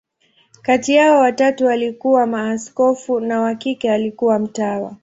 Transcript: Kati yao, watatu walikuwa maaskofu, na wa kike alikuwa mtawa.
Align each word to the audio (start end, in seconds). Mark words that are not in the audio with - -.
Kati 0.61 0.93
yao, 0.93 1.19
watatu 1.19 1.65
walikuwa 1.65 2.27
maaskofu, 2.27 3.19
na 3.19 3.41
wa 3.41 3.55
kike 3.55 3.91
alikuwa 3.91 4.39
mtawa. 4.39 4.95